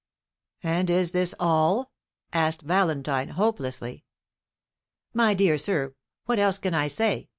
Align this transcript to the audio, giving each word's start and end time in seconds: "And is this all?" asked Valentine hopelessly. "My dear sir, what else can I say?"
"And 0.63 0.89
is 0.89 1.11
this 1.11 1.35
all?" 1.39 1.91
asked 2.33 2.63
Valentine 2.63 3.27
hopelessly. 3.29 4.03
"My 5.13 5.35
dear 5.35 5.59
sir, 5.59 5.93
what 6.25 6.39
else 6.39 6.57
can 6.57 6.73
I 6.73 6.87
say?" 6.87 7.29